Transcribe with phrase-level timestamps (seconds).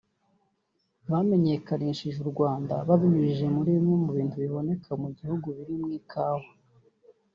[1.09, 6.49] Banamenyekanishije kandi u Rwanda babinyujije muri bimwe mu bintu biboneka mu gihugu birimo Ikawa